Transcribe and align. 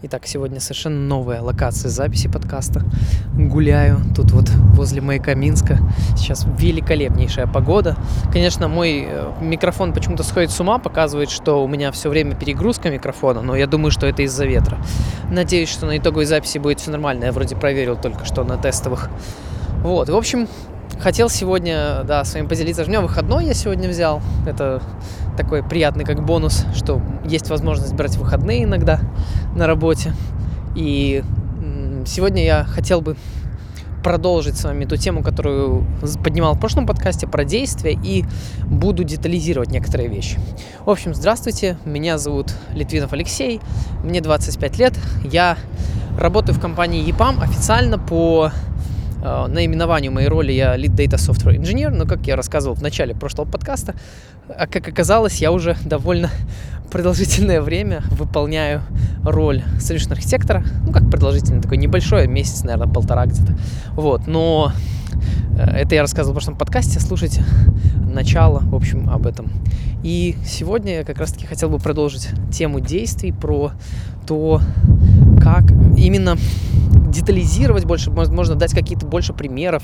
Итак, 0.00 0.28
сегодня 0.28 0.60
совершенно 0.60 1.00
новая 1.00 1.42
локация 1.42 1.88
записи 1.88 2.28
подкаста. 2.28 2.84
Гуляю 3.34 3.98
тут 4.14 4.30
вот 4.30 4.48
возле 4.74 5.00
маяка 5.00 5.34
Минска. 5.34 5.78
Сейчас 6.16 6.46
великолепнейшая 6.56 7.48
погода. 7.48 7.96
Конечно, 8.32 8.68
мой 8.68 9.08
э, 9.08 9.32
микрофон 9.40 9.92
почему-то 9.92 10.22
сходит 10.22 10.52
с 10.52 10.60
ума, 10.60 10.78
показывает, 10.78 11.30
что 11.30 11.64
у 11.64 11.66
меня 11.66 11.90
все 11.90 12.10
время 12.10 12.36
перегрузка 12.36 12.90
микрофона, 12.90 13.42
но 13.42 13.56
я 13.56 13.66
думаю, 13.66 13.90
что 13.90 14.06
это 14.06 14.22
из-за 14.22 14.46
ветра. 14.46 14.78
Надеюсь, 15.32 15.68
что 15.68 15.86
на 15.86 15.98
итоговой 15.98 16.26
записи 16.26 16.58
будет 16.58 16.78
все 16.78 16.92
нормально. 16.92 17.24
Я 17.24 17.32
вроде 17.32 17.56
проверил 17.56 17.96
только 17.96 18.24
что 18.24 18.44
на 18.44 18.56
тестовых. 18.56 19.10
Вот, 19.82 20.08
в 20.08 20.14
общем, 20.14 20.46
хотел 21.00 21.28
сегодня, 21.28 22.02
да, 22.04 22.24
с 22.24 22.34
вами 22.34 22.46
поделиться. 22.46 22.82
У 22.82 22.86
меня 22.86 23.00
выходной 23.00 23.46
я 23.46 23.54
сегодня 23.54 23.88
взял. 23.88 24.20
Это 24.46 24.82
такой 25.36 25.62
приятный 25.62 26.04
как 26.04 26.24
бонус, 26.24 26.64
что 26.74 27.00
есть 27.24 27.48
возможность 27.50 27.94
брать 27.94 28.16
выходные 28.16 28.64
иногда 28.64 29.00
на 29.54 29.66
работе. 29.66 30.12
И 30.74 31.22
сегодня 32.06 32.44
я 32.44 32.64
хотел 32.64 33.00
бы 33.00 33.16
продолжить 34.02 34.56
с 34.56 34.64
вами 34.64 34.84
ту 34.84 34.96
тему, 34.96 35.22
которую 35.22 35.86
поднимал 36.22 36.54
в 36.54 36.60
прошлом 36.60 36.86
подкасте 36.86 37.26
про 37.26 37.44
действия 37.44 37.92
и 37.92 38.24
буду 38.64 39.04
детализировать 39.04 39.70
некоторые 39.70 40.08
вещи. 40.08 40.38
В 40.84 40.90
общем, 40.90 41.14
здравствуйте, 41.14 41.78
меня 41.84 42.16
зовут 42.16 42.54
Литвинов 42.74 43.12
Алексей, 43.12 43.60
мне 44.04 44.20
25 44.20 44.78
лет, 44.78 44.94
я 45.24 45.58
работаю 46.16 46.56
в 46.56 46.60
компании 46.60 47.06
EPAM 47.08 47.42
официально 47.42 47.98
по 47.98 48.52
наименованию 49.20 50.12
моей 50.12 50.28
роли 50.28 50.52
я 50.52 50.76
Lead 50.76 50.94
Data 50.94 51.16
Software 51.16 51.58
Engineer, 51.58 51.90
но, 51.90 52.06
как 52.06 52.26
я 52.26 52.36
рассказывал 52.36 52.76
в 52.76 52.82
начале 52.82 53.14
прошлого 53.14 53.48
подкаста, 53.48 53.94
а 54.48 54.66
как 54.66 54.88
оказалось, 54.88 55.40
я 55.40 55.52
уже 55.52 55.76
довольно 55.84 56.30
продолжительное 56.90 57.60
время 57.60 58.02
выполняю 58.10 58.82
роль 59.24 59.62
solution 59.78 60.12
архитектора. 60.12 60.64
Ну, 60.86 60.92
как 60.92 61.10
продолжительный, 61.10 61.60
такой 61.60 61.76
небольшой, 61.76 62.26
месяц, 62.26 62.62
наверное, 62.62 62.92
полтора 62.92 63.26
где-то. 63.26 63.58
Вот, 63.92 64.26
но 64.26 64.72
э, 65.58 65.62
это 65.62 65.94
я 65.94 66.02
рассказывал 66.02 66.32
в 66.32 66.36
прошлом 66.36 66.56
подкасте, 66.56 67.00
слушайте 67.00 67.44
начало, 68.08 68.60
в 68.60 68.74
общем, 68.74 69.08
об 69.10 69.26
этом. 69.26 69.50
И 70.02 70.36
сегодня 70.44 70.98
я 70.98 71.04
как 71.04 71.18
раз-таки 71.18 71.46
хотел 71.46 71.68
бы 71.68 71.78
продолжить 71.78 72.28
тему 72.52 72.80
действий 72.80 73.32
про 73.32 73.72
то, 74.26 74.60
как 75.40 75.70
именно 75.96 76.36
детализировать 77.20 77.84
больше, 77.84 78.10
можно 78.10 78.54
дать 78.54 78.72
какие-то 78.72 79.06
больше 79.06 79.32
примеров 79.32 79.82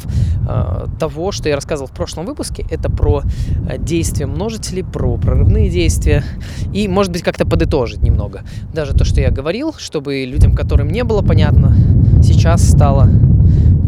э, 0.48 0.86
того, 0.98 1.32
что 1.32 1.48
я 1.48 1.54
рассказывал 1.54 1.88
в 1.88 1.92
прошлом 1.94 2.26
выпуске. 2.26 2.64
Это 2.70 2.90
про 2.90 3.22
э, 3.68 3.78
действия 3.78 4.26
множителей, 4.26 4.84
про 4.84 5.16
прорывные 5.16 5.70
действия 5.70 6.24
и, 6.72 6.88
может 6.88 7.12
быть, 7.12 7.22
как-то 7.22 7.46
подытожить 7.46 8.02
немного. 8.02 8.42
Даже 8.72 8.94
то, 8.94 9.04
что 9.04 9.20
я 9.20 9.30
говорил, 9.30 9.74
чтобы 9.76 10.24
людям, 10.24 10.54
которым 10.54 10.88
не 10.88 11.04
было 11.04 11.22
понятно, 11.22 11.76
сейчас 12.22 12.68
стало 12.68 13.08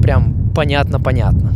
прям 0.03 0.53
понятно-понятно. 0.55 1.53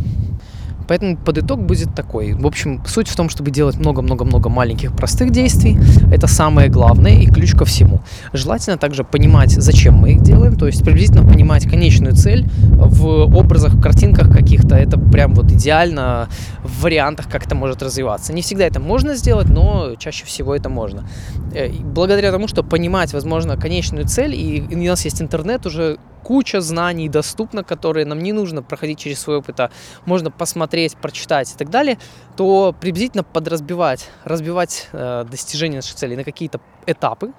Поэтому 0.91 1.17
под 1.17 1.39
итог 1.39 1.61
будет 1.61 1.95
такой. 1.95 2.33
В 2.33 2.45
общем, 2.45 2.83
суть 2.85 3.07
в 3.07 3.15
том, 3.15 3.29
чтобы 3.29 3.53
делать 3.53 3.79
много-много-много 3.79 4.49
маленьких 4.49 4.93
простых 4.93 5.31
действий. 5.31 5.79
Это 6.13 6.27
самое 6.27 6.69
главное 6.69 7.21
и 7.21 7.27
ключ 7.27 7.55
ко 7.55 7.65
всему. 7.65 8.01
Желательно 8.33 8.77
также 8.77 9.05
понимать, 9.05 9.53
зачем 9.53 9.95
мы 9.95 10.15
их 10.15 10.23
делаем, 10.23 10.57
то 10.57 10.67
есть 10.67 10.83
приблизительно 10.83 11.23
понимать 11.23 11.71
конечную 11.71 12.17
цель 12.17 12.45
в 12.61 13.07
образах, 13.37 13.75
в 13.75 13.81
картинках 13.81 14.33
каких-то. 14.33 14.75
Это 14.75 14.99
прям 14.99 15.33
вот 15.35 15.53
идеально 15.53 16.29
в 16.65 16.83
вариантах, 16.83 17.29
как 17.31 17.47
это 17.47 17.55
может 17.55 17.85
развиваться. 17.85 18.33
Не 18.33 18.43
всегда 18.43 18.67
это 18.67 18.81
можно 18.81 19.15
сделать, 19.15 19.49
но 19.49 19.95
чаще 19.97 20.25
всего 20.25 20.57
это 20.57 20.69
можно. 20.69 21.09
Э, 21.55 21.69
благодаря 21.69 22.33
тому, 22.33 22.49
что 22.49 22.65
понимать, 22.65 23.13
возможно, 23.13 23.57
конечную 23.57 24.09
цель, 24.09 24.35
и 24.35 24.67
у 24.69 24.89
нас 24.89 25.05
есть 25.05 25.23
интернет 25.23 25.67
уже 25.67 25.99
куча 26.23 26.61
знаний 26.61 27.09
доступна, 27.09 27.65
которые 27.65 28.07
нам 28.07 28.19
не 28.19 28.33
нужно 28.33 28.63
проходить 28.63 28.99
через 28.99 29.21
свой 29.21 29.39
опыт, 29.39 29.61
а 29.61 29.71
можно 30.07 30.31
посмотреть, 30.31 30.97
прочитать 30.97 31.53
и 31.53 31.57
так 31.57 31.71
далее, 31.71 31.99
то 32.37 32.75
приблизительно 32.81 33.25
подразбивать, 33.25 34.09
разбивать 34.25 34.89
э, 34.93 35.25
достижения 35.31 35.77
наших 35.77 35.97
целей 35.97 36.17
на 36.17 36.25
какие-то 36.25 36.61
этапы, 36.87 37.33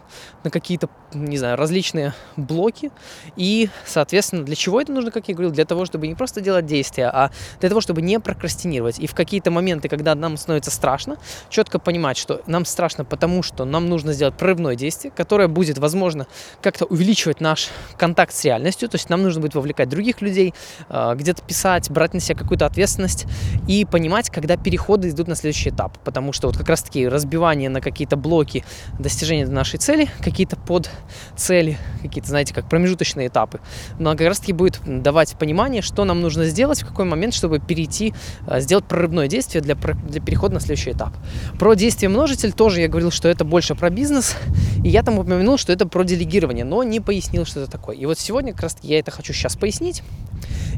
на 0.44 0.50
какие-то, 0.50 0.90
не 1.13 1.38
знаю, 1.38 1.57
различные 1.57 2.13
блоки. 2.38 2.91
И, 3.35 3.69
соответственно, 3.85 4.44
для 4.44 4.56
чего 4.56 4.81
это 4.81 4.91
нужно, 4.91 5.12
как 5.12 5.28
я 5.28 5.34
говорил, 5.34 5.52
для 5.52 5.66
того, 5.66 5.85
чтобы 5.85 6.07
не 6.07 6.16
просто 6.16 6.41
делать 6.41 6.66
действия, 6.66 7.07
а 7.07 7.31
для 7.59 7.69
того, 7.69 7.81
чтобы 7.81 8.01
не 8.01 8.19
прокрастинировать. 8.19 9.00
И 9.00 9.07
в 9.07 9.16
какие-то 9.16 9.51
моменты, 9.51 9.90
когда 9.90 10.16
нам 10.16 10.38
становится 10.38 10.72
страшно, 10.72 11.18
четко 11.50 11.80
понимать, 11.80 12.18
что 12.18 12.41
нам 12.47 12.66
страшно, 12.66 13.06
потому 13.06 13.44
что 13.44 13.66
нам 13.66 13.90
нужно 13.90 14.13
сделать 14.13 14.35
прорывное 14.35 14.75
действие, 14.75 15.12
которое 15.16 15.47
будет, 15.47 15.78
возможно, 15.78 16.28
как-то 16.62 16.85
увеличивать 16.85 17.41
наш 17.41 17.69
контакт 17.97 18.34
с 18.34 18.44
реальностью, 18.46 18.90
то 18.90 18.96
есть 18.96 19.09
нам 19.09 19.24
нужно 19.24 19.41
будет 19.41 19.56
вовлекать 19.56 19.90
других 19.90 20.22
людей, 20.22 20.53
а, 20.90 21.16
где-то 21.16 21.41
писать, 21.41 21.90
брать 21.90 22.13
на 22.13 22.19
себя 22.19 22.38
какую-то 22.38 22.66
ответственность 22.66 23.25
и 23.68 23.85
понимать, 23.85 24.30
когда 24.30 24.57
переходы 24.57 25.09
идут 25.09 25.28
на 25.28 25.35
следующий 25.35 25.69
этап. 25.69 25.97
Потому 26.00 26.34
что 26.34 26.47
вот 26.47 26.57
как 26.57 26.69
раз-таки 26.69 27.07
разбивание 27.07 27.69
на 27.69 27.81
какие-то 27.81 28.16
блоки 28.16 28.63
достижения 29.00 29.31
достижения 29.31 29.47
нашей 29.47 29.78
цели, 29.78 30.09
какие-то 30.22 30.58
подцели, 30.58 31.78
какие-то, 32.02 32.30
знаете, 32.30 32.53
как 32.53 32.68
промежуточные 32.68 33.28
этапы. 33.28 33.59
Но 34.00 34.12
как 34.12 34.28
раз-таки 34.28 34.53
будет 34.53 34.80
давать 34.86 35.36
понимание, 35.38 35.81
что 35.81 36.03
нам 36.03 36.22
нужно 36.22 36.46
сделать, 36.46 36.81
в 36.81 36.88
какой 36.88 37.06
момент, 37.06 37.34
чтобы 37.34 37.59
перейти, 37.59 38.14
э, 38.47 38.59
сделать 38.59 38.86
прорывное 38.86 39.28
действие 39.28 39.62
для, 39.62 39.75
для 39.75 40.22
перехода 40.22 40.56
на 40.56 40.59
следующий 40.59 40.92
этап. 40.92 41.14
Про 41.58 41.75
действие 41.75 42.09
множитель 42.09 42.52
тоже 42.52 42.81
я 42.81 42.88
говорил, 42.88 43.12
что 43.12 43.30
это 43.30 43.46
больше 43.46 43.75
про 43.75 43.90
бизнес, 43.90 44.36
и 44.84 44.90
я 44.90 45.03
там 45.03 45.19
упомянул, 45.19 45.58
что 45.58 45.72
это 45.72 45.88
про 45.88 46.03
делегирование, 46.03 46.66
но 46.66 46.84
не 46.84 47.00
пояснил, 47.00 47.46
что 47.46 47.62
это 47.62 47.72
такое. 47.72 47.96
И 47.96 48.06
вот 48.06 48.19
сегодня 48.19 48.52
как 48.52 48.63
раз-таки 48.63 48.88
я 48.88 49.00
это 49.00 49.12
хочу 49.12 49.34
сейчас 49.34 49.56
пояснить. 49.56 50.03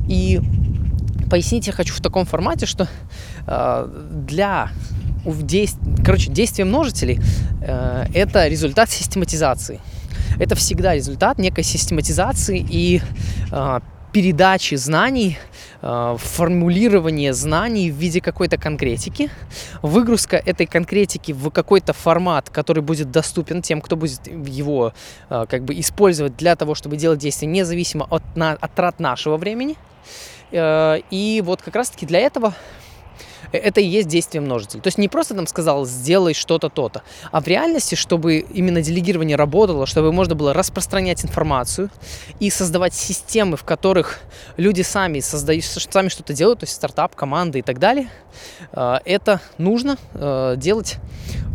И 0.08 0.40
пояснить 1.30 1.68
я 1.68 1.74
хочу 1.74 1.94
в 1.94 2.02
таком 2.02 2.26
формате, 2.26 2.66
что 2.66 2.88
э, 3.48 3.88
для 4.28 4.70
действ... 5.26 5.78
короче, 6.06 6.32
действие 6.32 6.66
множителей 6.66 7.20
э, 7.62 8.06
это 8.14 8.48
результат 8.48 8.90
систематизации. 8.90 9.80
Это 10.40 10.56
всегда 10.56 10.96
результат 10.96 11.38
некой 11.38 11.64
систематизации 11.64 12.66
и 12.68 13.02
э, 13.52 13.80
передачи 14.14 14.76
знаний, 14.76 15.38
э, 15.82 16.16
формулирования 16.20 17.34
знаний 17.34 17.92
в 17.92 17.96
виде 17.96 18.22
какой-то 18.22 18.58
конкретики, 18.58 19.30
выгрузка 19.82 20.38
этой 20.38 20.68
конкретики 20.68 21.34
в 21.34 21.50
какой-то 21.50 21.94
формат, 21.94 22.50
который 22.50 22.84
будет 22.84 23.12
доступен 23.12 23.62
тем, 23.62 23.82
кто 23.82 23.96
будет 23.96 24.28
его 24.28 24.94
э, 25.30 25.46
как 25.50 25.64
бы 25.66 25.78
использовать 25.80 26.38
для 26.38 26.56
того, 26.56 26.76
чтобы 26.76 26.96
делать 26.96 27.20
действия 27.20 27.48
независимо 27.48 28.08
от, 28.10 28.24
на, 28.36 28.52
от 28.52 28.74
трат 28.74 29.00
нашего 29.00 29.38
времени. 29.38 29.76
Э, 30.52 31.00
и 31.10 31.42
вот 31.44 31.62
как 31.64 31.76
раз-таки 31.76 32.06
для 32.06 32.20
этого 32.20 32.54
это 33.58 33.82
и 33.82 33.86
есть 33.86 34.08
действие 34.08 34.42
множителя. 34.42 34.82
То 34.82 34.88
есть 34.88 34.98
не 34.98 35.08
просто 35.08 35.36
там 35.36 35.48
сказал, 35.48 35.86
сделай 35.86 36.34
что-то, 36.34 36.70
то-то, 36.70 37.04
а 37.32 37.42
в 37.42 37.48
реальности, 37.48 37.96
чтобы 37.96 38.38
именно 38.38 38.82
делегирование 38.82 39.38
работало, 39.38 39.86
чтобы 39.86 40.12
можно 40.12 40.36
было 40.36 40.54
распространять 40.54 41.24
информацию 41.24 41.90
и 42.40 42.50
создавать 42.50 42.94
системы, 42.94 43.58
в 43.58 43.64
которых 43.64 44.20
люди 44.58 44.82
сами 44.82 45.20
создают, 45.20 45.64
сами 45.64 46.10
что-то 46.10 46.34
делают, 46.34 46.60
то 46.60 46.64
есть 46.66 46.76
стартап, 46.76 47.16
команды 47.16 47.60
и 47.60 47.62
так 47.62 47.80
далее, 47.80 48.10
э, 48.72 48.98
это 49.06 49.42
нужно 49.58 49.98
э, 50.14 50.56
делать 50.58 50.98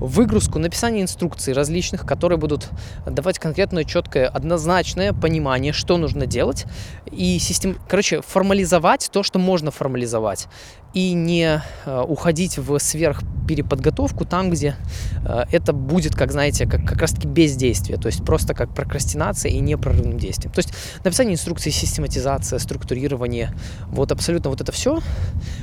выгрузку, 0.00 0.58
написание 0.58 1.02
инструкций 1.02 1.52
различных, 1.52 2.06
которые 2.06 2.38
будут 2.38 2.68
давать 3.06 3.38
конкретное, 3.38 3.84
четкое, 3.84 4.28
однозначное 4.28 5.12
понимание, 5.12 5.72
что 5.72 5.96
нужно 5.96 6.26
делать, 6.26 6.66
и 7.10 7.38
систем... 7.38 7.76
короче, 7.88 8.22
формализовать 8.22 9.08
то, 9.12 9.22
что 9.22 9.38
можно 9.38 9.70
формализовать, 9.70 10.46
и 10.94 11.12
не 11.12 11.60
э, 11.84 11.87
уходить 11.88 12.58
в 12.58 12.78
сверхпереподготовку 12.78 14.24
там, 14.24 14.50
где 14.50 14.76
э, 15.24 15.44
это 15.50 15.72
будет, 15.72 16.14
как 16.14 16.32
знаете, 16.32 16.66
как, 16.66 16.84
как 16.84 17.00
раз-таки 17.00 17.26
бездействие, 17.26 17.98
то 17.98 18.06
есть 18.06 18.24
просто 18.24 18.54
как 18.54 18.74
прокрастинация 18.74 19.50
и 19.50 19.60
непрорывным 19.60 20.18
действием. 20.18 20.52
То 20.52 20.58
есть 20.60 20.72
написание 21.04 21.34
инструкции, 21.34 21.70
систематизация, 21.70 22.58
структурирование, 22.58 23.54
вот 23.88 24.12
абсолютно 24.12 24.50
вот 24.50 24.60
это 24.60 24.72
все, 24.72 25.00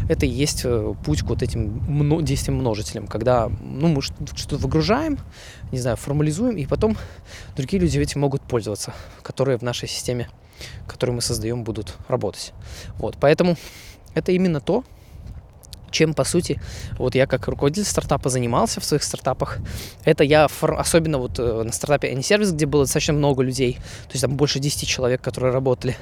это 0.10 0.26
и 0.26 0.30
есть 0.30 0.62
э, 0.66 0.94
путь 1.04 1.22
к 1.22 1.26
вот 1.26 1.44
этим 1.44 2.24
действиям 2.24 2.58
множителям, 2.60 3.08
когда 3.08 3.50
ну, 3.62 3.88
мы 3.88 4.02
что-то 4.02 4.58
выгружаем, 4.58 5.20
не 5.72 5.80
знаю, 5.80 5.98
формализуем, 5.98 6.58
и 6.58 6.66
потом 6.66 6.98
другие 7.56 7.82
люди 7.82 8.00
этим 8.00 8.22
могут 8.22 8.42
пользоваться, 8.42 8.94
которые 9.22 9.58
в 9.58 9.62
нашей 9.62 9.88
системе, 9.88 10.30
которую 10.88 11.16
мы 11.16 11.22
создаем, 11.22 11.64
будут 11.64 11.96
работать. 12.08 12.54
Вот, 12.98 13.18
поэтому 13.20 13.58
это 14.14 14.32
именно 14.32 14.62
то, 14.62 14.84
чем, 15.96 16.14
по 16.14 16.24
сути, 16.24 16.60
вот 16.98 17.16
я 17.16 17.26
как 17.26 17.48
руководитель 17.48 17.86
стартапа 17.86 18.30
занимался 18.30 18.82
в 18.82 18.86
своих 18.86 19.04
стартапах. 19.04 19.60
Это 20.04 20.24
я, 20.24 20.48
особенно 20.62 21.18
вот 21.18 21.40
э, 21.40 21.64
на 21.64 21.72
стартапе 21.72 22.14
Anyservice, 22.14 22.52
где 22.52 22.66
было 22.66 22.84
достаточно 22.84 23.14
много 23.14 23.44
людей, 23.44 23.74
то 24.08 24.12
есть 24.12 24.22
там 24.22 24.36
больше 24.36 24.60
10 24.60 24.88
человек, 24.88 25.22
которые 25.22 25.54
работали. 25.54 25.96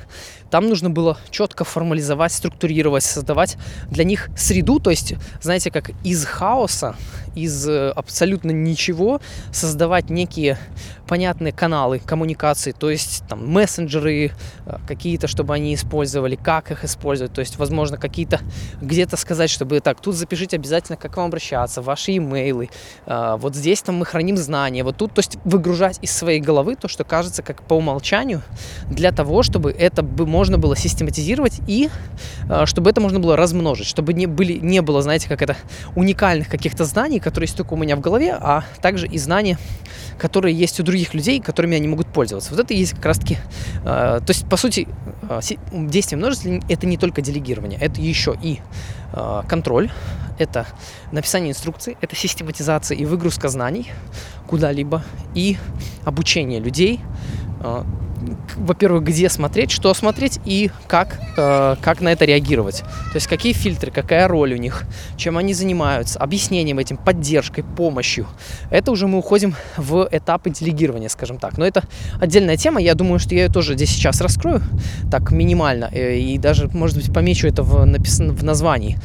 Там 0.50 0.68
нужно 0.68 0.90
было 0.90 1.18
четко 1.30 1.64
формализовать, 1.64 2.32
структурировать, 2.32 3.04
создавать 3.04 3.58
для 3.90 4.04
них 4.04 4.30
среду, 4.36 4.80
то 4.80 4.90
есть, 4.90 5.14
знаете, 5.42 5.72
как 5.72 5.92
из 6.04 6.26
хаоса, 6.26 6.96
из 7.36 7.68
э, 7.68 7.90
абсолютно 7.90 8.52
ничего 8.52 9.22
создавать 9.52 10.10
некие 10.10 10.58
понятные 11.08 11.52
каналы 11.52 12.00
коммуникации, 12.00 12.72
то 12.72 12.90
есть 12.90 13.24
там 13.28 13.48
мессенджеры 13.48 14.32
э, 14.66 14.78
какие-то, 14.88 15.28
чтобы 15.28 15.54
они 15.54 15.76
использовали, 15.76 16.36
как 16.36 16.72
их 16.72 16.84
использовать, 16.84 17.34
то 17.34 17.42
есть, 17.42 17.58
возможно, 17.58 17.98
какие-то 17.98 18.40
где-то 18.82 19.18
сказать, 19.18 19.50
чтобы 19.50 19.80
так, 19.80 20.00
тут 20.00 20.16
запишите 20.16 20.56
обязательно, 20.56 20.98
как 20.98 21.18
вам 21.18 21.28
обращаться, 21.28 21.82
ваши 21.82 22.18
имейлы, 22.18 22.70
э, 23.06 23.36
вот 23.38 23.56
здесь 23.56 23.82
там 23.82 23.96
мы 23.96 24.06
храним 24.06 24.38
знания, 24.38 24.84
вот 24.84 24.98
тут, 24.98 25.14
то 25.14 25.20
есть 25.20 25.38
выгружать 25.44 26.00
из 26.02 26.12
своей 26.12 26.40
головы 26.40 26.76
то, 26.76 26.88
что 26.88 27.04
кажется 27.04 27.44
как 27.44 27.64
по 27.64 27.76
умолчанию, 27.76 28.42
для 28.90 29.12
того, 29.12 29.44
чтобы 29.44 29.72
это 29.72 30.04
бы 30.04 30.26
можно 30.26 30.58
было 30.58 30.76
систематизировать 30.76 31.60
и 31.68 31.90
чтобы 32.66 32.90
это 32.90 33.02
можно 33.02 33.20
было 33.20 33.36
размножить, 33.36 33.88
чтобы 33.88 34.14
не, 34.14 34.26
были, 34.26 34.54
не 34.54 34.82
было, 34.82 35.02
знаете, 35.02 35.28
как 35.30 35.42
это, 35.42 35.56
уникальных 35.96 36.48
каких-то 36.50 36.86
знаний, 36.86 37.20
которые 37.24 37.46
есть 37.46 37.58
только 37.58 37.74
у 37.74 37.78
меня 37.78 37.96
в 37.96 38.02
голове, 38.02 38.34
а 38.40 38.64
также 38.82 39.08
и 39.08 39.18
знания, 39.18 39.58
которые 40.18 40.56
есть 40.56 40.80
у 40.80 40.84
других 40.84 41.14
людей, 41.14 41.40
которыми 41.40 41.76
они 41.76 41.88
могут 41.88 42.08
пользоваться. 42.08 42.52
Вот 42.52 42.60
это 42.60 42.74
и 42.74 42.78
есть 42.78 42.94
как 42.94 43.06
раз-таки, 43.06 43.38
э, 43.84 43.86
то 43.86 44.30
есть, 44.30 44.48
по 44.48 44.58
сути, 44.58 44.88
э, 45.30 45.40
действие 45.72 46.18
множителя– 46.18 46.62
это 46.70 46.86
не 46.86 46.98
только 46.98 47.22
делегирование, 47.22 47.80
это 47.80 48.02
еще 48.02 48.36
и 48.42 48.60
э, 49.14 49.42
контроль, 49.48 49.90
это 50.38 50.68
написание 51.12 51.52
инструкций, 51.52 51.98
это 52.02 52.16
систематизация 52.16 52.98
и 52.98 53.06
выгрузка 53.06 53.50
знаний 53.50 53.92
куда-либо, 54.48 55.04
и 55.34 55.58
обучение 56.06 56.60
людей, 56.60 57.00
э, 57.62 57.84
во-первых, 58.56 59.04
где 59.04 59.30
смотреть, 59.30 59.72
что 59.72 59.94
смотреть 59.94 60.40
и 60.46 60.72
как, 60.88 61.20
э, 61.38 61.76
как 61.82 62.02
на 62.02 62.12
это 62.12 62.26
реагировать. 62.26 62.80
То 62.80 63.16
есть 63.16 63.28
какие 63.28 63.54
фильтры, 63.54 63.92
какая 63.92 64.28
роль 64.28 64.54
у 64.54 64.58
них, 64.58 64.84
чем 65.18 65.38
они 65.38 65.54
занимаются, 65.54 66.20
объяснением 66.20 66.80
этим, 66.80 66.98
поддержкой, 66.98 67.64
помощью. 67.64 68.28
Это 68.70 68.92
уже 68.92 69.08
мы 69.08 69.18
уходим 69.18 69.56
в 69.78 70.08
этапы 70.12 70.50
делегирования, 70.50 71.10
скажем 71.10 71.38
так. 71.38 71.58
Но 71.58 71.66
это 71.66 71.84
отдельная 72.20 72.58
тема, 72.58 72.82
я 72.82 72.96
думаю, 72.96 73.20
что 73.20 73.36
я 73.36 73.44
ее 73.44 73.50
тоже 73.50 73.76
здесь 73.76 73.90
сейчас 73.90 74.22
раскрою, 74.22 74.62
так 75.12 75.32
минимально, 75.32 75.90
э, 75.92 76.18
и 76.18 76.38
даже, 76.38 76.68
может 76.74 76.98
быть, 76.98 77.14
помечу 77.14 77.48
это 77.48 77.64
в, 77.64 77.86
написано 77.86 78.34
в 78.34 78.44
названии 78.44 78.98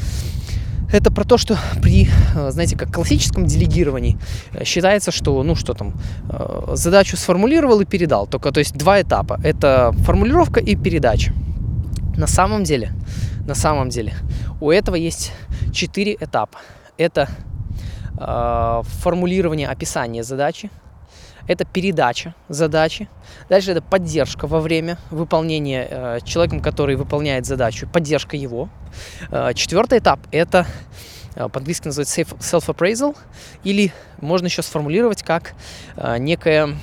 это 0.92 1.10
про 1.10 1.24
то, 1.24 1.38
что 1.38 1.58
при, 1.82 2.08
э, 2.34 2.50
знаете, 2.50 2.76
как 2.76 2.92
классическом 2.92 3.46
делегировании 3.46 4.18
э, 4.52 4.64
считается, 4.64 5.10
что, 5.10 5.42
ну 5.42 5.54
что 5.54 5.74
там, 5.74 5.92
э, 6.30 6.74
задачу 6.74 7.16
сформулировал 7.16 7.80
и 7.80 7.84
передал. 7.84 8.26
Только, 8.26 8.50
то 8.52 8.60
есть 8.60 8.76
два 8.76 9.00
этапа. 9.00 9.38
Это 9.44 9.92
формулировка 10.04 10.60
и 10.60 10.76
передача. 10.76 11.32
На 12.16 12.26
самом 12.26 12.64
деле, 12.64 12.92
на 13.46 13.54
самом 13.54 13.90
деле, 13.90 14.14
у 14.60 14.70
этого 14.70 14.96
есть 14.96 15.32
четыре 15.72 16.16
этапа. 16.20 16.58
Это 16.96 17.28
э, 18.18 18.82
формулирование 19.02 19.68
описания 19.68 20.24
задачи, 20.24 20.70
это 21.48 21.64
передача 21.64 22.34
задачи. 22.48 23.08
Дальше 23.48 23.72
это 23.72 23.82
поддержка 23.82 24.46
во 24.46 24.60
время 24.60 24.98
выполнения 25.10 25.88
э, 25.90 26.18
человеком, 26.24 26.60
который 26.60 26.94
выполняет 26.94 27.46
задачу, 27.46 27.88
поддержка 27.88 28.36
его. 28.36 28.68
Э, 29.30 29.52
четвертый 29.54 29.98
этап– 29.98 30.20
это 30.30 30.66
э, 31.34 31.48
по-английски 31.48 31.86
называется 31.88 32.20
self-appraisal, 32.20 33.16
или 33.64 33.92
можно 34.20 34.46
еще 34.46 34.62
сформулировать 34.62 35.22
как 35.22 35.54
э, 35.96 36.18
некое, 36.18 36.76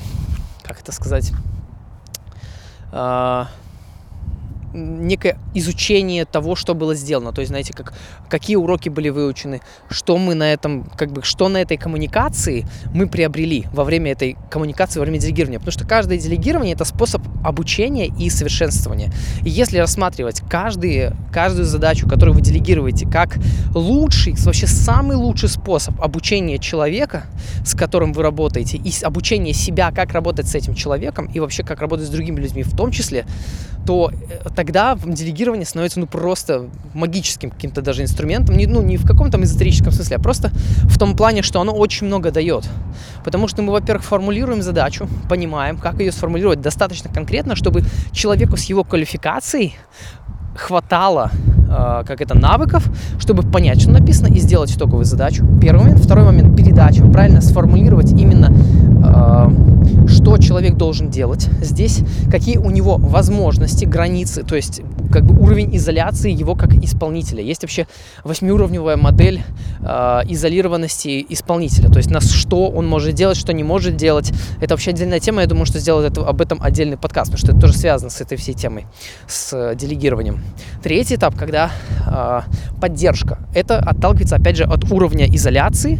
как 0.63 0.81
это 0.81 0.91
сказать, 0.91 1.31
э, 2.91 3.45
некое 4.75 5.37
изучение 5.53 6.25
того, 6.25 6.55
что 6.55 6.75
было 6.75 6.95
сделано. 6.95 7.31
То 7.31 7.41
есть, 7.41 7.49
знаете, 7.49 7.73
как, 7.73 7.93
какие 8.29 8.55
уроки 8.55 8.89
были 8.89 9.09
выучены, 9.09 9.61
что 9.89 10.17
мы 10.17 10.35
на 10.35 10.51
этом, 10.51 10.83
как 10.97 11.11
бы, 11.11 11.23
что 11.23 11.49
на 11.49 11.57
этой 11.57 11.77
коммуникации 11.77 12.67
мы 12.93 13.07
приобрели 13.07 13.65
во 13.73 13.83
время 13.83 14.11
этой 14.11 14.37
коммуникации, 14.49 14.99
во 14.99 15.03
время 15.05 15.19
делегирования. 15.19 15.59
Потому 15.59 15.71
что 15.71 15.85
каждое 15.85 16.17
делегирование– 16.17 16.73
это 16.75 16.85
способ 16.85 17.21
обучения 17.43 18.07
и 18.07 18.29
совершенствования. 18.29 19.11
И 19.43 19.49
если 19.49 19.77
рассматривать 19.77 20.41
каждый, 20.49 21.11
каждую 21.31 21.65
задачу, 21.65 22.07
которую 22.07 22.35
вы 22.35 22.41
делегируете, 22.41 23.07
как 23.07 23.37
лучший, 23.73 24.35
вообще 24.37 24.67
самый 24.67 25.15
лучший 25.15 25.49
способ 25.49 25.99
обучения 26.01 26.59
человека, 26.59 27.25
с 27.65 27.73
которым 27.73 28.13
вы 28.13 28.23
работаете, 28.23 28.77
и 28.77 28.91
обучения 29.03 29.53
себя, 29.53 29.91
как 29.91 30.11
работать 30.11 30.47
с 30.47 30.55
этим 30.55 30.75
человеком, 30.75 31.29
и 31.33 31.39
вообще 31.39 31.63
как 31.63 31.81
работать 31.81 32.07
с 32.07 32.09
другими 32.09 32.39
людьми 32.41 32.63
в 32.63 32.75
том 32.75 32.91
числе, 32.91 33.25
то 33.85 34.11
э, 34.11 34.49
тогда 34.65 34.97
делегирование 35.05 35.65
становится 35.65 35.99
ну 35.99 36.07
просто 36.07 36.65
магическим 36.93 37.51
каким-то 37.51 37.81
даже 37.81 38.01
инструментом, 38.01 38.57
не, 38.57 38.65
ну 38.65 38.81
не 38.81 38.97
в 38.97 39.05
каком-то 39.05 39.41
эзотерическом 39.41 39.91
смысле, 39.91 40.17
а 40.17 40.19
просто 40.19 40.51
в 40.83 40.97
том 40.97 41.15
плане, 41.15 41.43
что 41.43 41.61
оно 41.61 41.71
очень 41.71 42.07
много 42.07 42.31
дает. 42.31 42.67
Потому 43.23 43.47
что 43.47 43.61
мы, 43.61 43.71
во-первых, 43.71 44.03
формулируем 44.03 44.61
задачу, 44.61 45.07
понимаем, 45.29 45.77
как 45.77 45.99
ее 45.99 46.11
сформулировать 46.11 46.61
достаточно 46.61 47.11
конкретно, 47.11 47.55
чтобы 47.55 47.83
человеку 48.11 48.57
с 48.57 48.63
его 48.63 48.83
квалификацией 48.83 49.75
хватало 50.55 51.29
э, 51.69 52.03
как 52.07 52.21
это 52.21 52.35
навыков, 52.35 52.87
чтобы 53.19 53.43
понять, 53.43 53.81
что 53.81 53.91
написано, 53.91 54.33
и 54.33 54.39
сделать 54.39 54.75
итоговую 54.75 55.05
задачу. 55.05 55.45
Первый 55.61 55.81
момент. 55.83 56.03
Второй 56.03 56.25
момент– 56.25 56.57
передача. 56.57 57.05
Правильно 57.05 57.41
сформулировать 57.41 58.11
именно 58.11 58.51
э, 58.51 59.74
что 60.07 60.37
человек 60.37 60.75
должен 60.75 61.09
делать 61.09 61.49
здесь, 61.61 62.01
какие 62.29 62.57
у 62.57 62.69
него 62.69 62.97
возможности, 62.97 63.85
границы, 63.85 64.43
то 64.43 64.55
есть 64.55 64.81
как 65.11 65.25
бы 65.25 65.39
уровень 65.41 65.75
изоляции 65.75 66.31
его 66.31 66.55
как 66.55 66.73
исполнителя. 66.73 67.41
Есть 67.41 67.63
вообще 67.63 67.87
восьмиуровневая 68.23 68.97
модель 68.97 69.43
э, 69.81 69.85
изолированности 70.27 71.25
исполнителя, 71.29 71.89
то 71.89 71.97
есть 71.97 72.11
на 72.11 72.21
что 72.21 72.67
он 72.67 72.87
может 72.87 73.13
делать, 73.13 73.37
что 73.37 73.53
не 73.53 73.63
может 73.63 73.95
делать. 73.95 74.33
Это 74.61 74.73
вообще 74.73 74.91
отдельная 74.91 75.19
тема, 75.19 75.41
я 75.41 75.47
думаю, 75.47 75.65
что 75.65 75.79
сделать 75.79 76.11
это, 76.11 76.27
об 76.27 76.41
этом 76.41 76.61
отдельный 76.61 76.97
подкаст, 76.97 77.31
потому 77.31 77.39
что 77.39 77.51
это 77.51 77.61
тоже 77.61 77.77
связано 77.77 78.09
с 78.09 78.21
этой 78.21 78.37
всей 78.37 78.53
темой, 78.53 78.85
с 79.27 79.53
э, 79.53 79.75
делегированием. 79.75 80.43
Третий 80.83 81.15
этап, 81.15 81.35
когда 81.35 81.71
э, 82.05 82.41
поддержка. 82.81 83.39
Это 83.53 83.77
отталкивается, 83.79 84.35
опять 84.35 84.57
же, 84.57 84.63
от 84.63 84.91
уровня 84.91 85.27
изоляции 85.33 85.99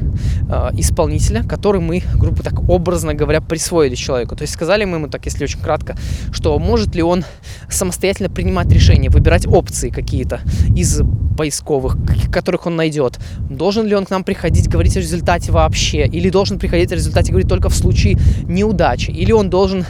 э, 0.49 0.69
исполнителя, 0.77 1.43
который 1.43 1.81
мы, 1.81 2.03
грубо 2.15 2.43
так 2.43 2.67
образно 2.69 3.13
говоря, 3.13 3.41
присвоили 3.41 3.74
человеку. 3.95 4.35
То 4.35 4.43
есть 4.43 4.53
сказали 4.53 4.85
мы 4.85 4.97
ему 4.97 5.07
так, 5.07 5.25
если 5.25 5.43
очень 5.43 5.59
кратко, 5.59 5.95
что 6.31 6.57
может 6.59 6.95
ли 6.95 7.03
он 7.03 7.23
самостоятельно 7.69 8.29
принимать 8.29 8.71
решения, 8.71 9.09
выбирать 9.09 9.47
опции 9.47 9.89
какие-то 9.89 10.41
из 10.75 11.01
поисковых, 11.37 11.97
которых 12.31 12.65
он 12.65 12.75
найдет. 12.75 13.19
Должен 13.49 13.85
ли 13.85 13.95
он 13.95 14.05
к 14.05 14.09
нам 14.09 14.23
приходить, 14.23 14.69
говорить 14.69 14.95
о 14.97 15.01
результате 15.01 15.51
вообще, 15.51 16.05
или 16.05 16.29
должен 16.29 16.59
приходить 16.59 16.91
о 16.91 16.95
результате 16.95 17.31
говорить 17.31 17.49
только 17.49 17.69
в 17.69 17.75
случае 17.75 18.17
неудачи, 18.43 19.11
или 19.11 19.31
он 19.31 19.49
должен 19.49 19.85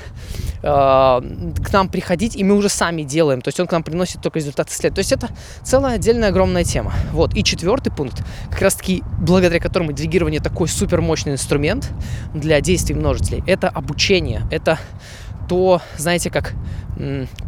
к 0.66 1.70
нам 1.74 1.90
приходить, 1.90 2.36
и 2.36 2.44
мы 2.44 2.56
уже 2.56 2.70
сами 2.70 3.04
делаем. 3.04 3.42
То 3.42 3.50
есть 3.50 3.60
он 3.60 3.68
к 3.68 3.72
нам 3.72 3.84
приносит 3.84 4.22
только 4.22 4.40
результаты 4.40 4.72
исследования. 4.72 4.96
То 4.96 5.00
есть 5.00 5.12
это 5.12 5.30
целая 5.64 5.96
отдельная 5.96 6.30
огромная 6.30 6.64
тема. 6.64 6.92
Вот. 7.12 7.36
И 7.36 7.44
четвертый 7.44 7.92
пункт, 7.92 8.24
как 8.50 8.62
раз 8.62 8.76
таки 8.76 9.04
благодаря 9.20 9.60
которому 9.60 9.92
делегирование 9.92 10.42
такой 10.42 10.68
супер 10.68 11.02
мощный 11.02 11.34
инструмент 11.34 11.92
для 12.34 12.62
действий 12.62 12.96
множителей, 12.96 13.44
это 13.46 13.70
обучение, 13.70 14.42
это 14.50 14.80
то, 15.48 15.82
знаете, 15.98 16.32
как 16.32 16.54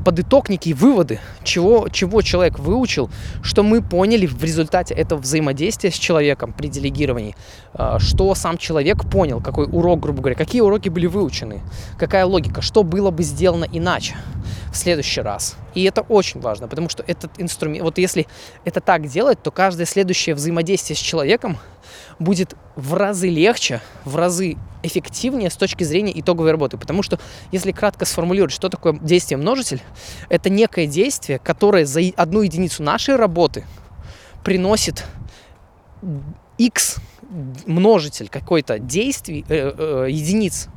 под 0.04 0.20
итог 0.20 0.50
некие 0.50 0.76
выводы, 0.76 1.20
чего, 1.44 1.88
чего 1.90 2.22
человек 2.22 2.60
выучил, 2.60 3.10
что 3.42 3.64
мы 3.64 3.82
поняли 3.82 4.26
в 4.26 4.44
результате 4.44 4.94
этого 4.94 5.20
взаимодействия 5.20 5.92
с 5.92 5.96
человеком 5.96 6.54
при 6.54 6.68
делегировании, 6.68 7.36
а, 7.74 8.00
что 8.00 8.34
сам 8.36 8.58
человек 8.58 9.10
понял, 9.10 9.42
какой 9.42 9.68
урок, 9.68 10.02
грубо 10.02 10.20
говоря, 10.20 10.36
какие 10.36 10.62
уроки 10.62 10.90
были 10.90 11.08
выучены, 11.08 11.62
какая 11.98 12.26
логика, 12.26 12.62
что 12.62 12.84
было 12.84 13.12
бы 13.12 13.24
сделано 13.24 13.68
иначе 13.72 14.16
в 14.72 14.78
следующий 14.78 15.22
раз. 15.22 15.56
И 15.74 15.84
это 15.84 16.02
очень 16.02 16.42
важно, 16.42 16.68
потому 16.68 16.90
что 16.90 17.04
этот 17.08 17.32
инструмент, 17.38 17.84
вот 17.84 17.98
если 17.98 18.28
это 18.66 18.82
так 18.82 19.08
делать, 19.08 19.42
то 19.42 19.52
каждое 19.52 19.86
следующее 19.86 20.36
взаимодействие 20.36 20.98
с 20.98 21.00
человеком 21.00 21.58
будет 22.20 22.56
в 22.76 22.94
разы 22.94 23.30
легче, 23.30 23.82
в 24.04 24.16
разы 24.16 24.58
эффективнее 24.84 25.50
с 25.50 25.56
точки 25.56 25.84
зрения 25.84 26.18
итоговой 26.20 26.52
работы. 26.52 26.78
Потому 26.78 27.04
что, 27.04 27.20
если 27.52 27.72
кратко 27.72 28.06
сформулировать, 28.06 28.54
что 28.54 28.70
такое 28.70 28.94
действие 29.02 29.37
множитель, 29.38 29.82
это 30.30 30.50
некое 30.50 30.88
действие, 30.88 31.40
которое 31.40 31.86
за 31.86 32.02
одну 32.16 32.42
единицу 32.42 32.84
нашей 32.84 33.16
работы 33.16 33.66
приносит 34.44 35.06
x 36.58 36.98
множитель 37.66 38.30
какой-то 38.30 38.80
действий, 38.80 39.46
э, 39.50 39.74
э, 39.78 40.08
единиц 40.10 40.68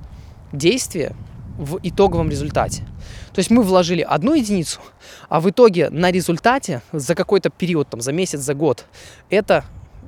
действия 0.52 1.14
в 1.58 1.78
итоговом 1.82 2.30
результате. 2.30 2.84
То 3.32 3.38
есть 3.38 3.50
мы 3.50 3.62
вложили 3.62 4.02
одну 4.02 4.34
единицу, 4.34 4.80
а 5.28 5.40
в 5.40 5.48
итоге 5.50 5.90
на 5.90 6.10
результате 6.10 6.82
за 6.92 7.14
какой-то 7.14 7.50
период, 7.50 7.88
там, 7.88 8.00
за 8.00 8.12
месяц, 8.12 8.40
за 8.40 8.54
год, 8.54 8.86
это 9.28 9.64